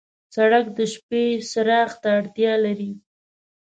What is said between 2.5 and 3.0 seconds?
لري.